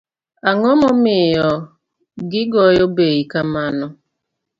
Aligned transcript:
Ang'omomiyo 0.49 1.49
gigoyo 2.31 2.85
bey 2.95 3.19
kamano. 3.31 3.87